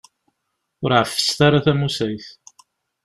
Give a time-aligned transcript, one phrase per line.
[0.83, 2.27] Ur ɛeffset ara tamusayt.